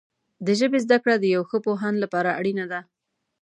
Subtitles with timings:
[0.45, 2.79] د ژبې زده کړه د یو ښه پوهاند لپاره اړینه ده.